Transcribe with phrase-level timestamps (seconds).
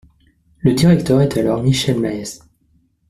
[0.61, 2.41] Le directeur est alors Michel Maës.